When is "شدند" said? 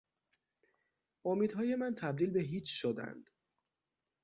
2.69-3.29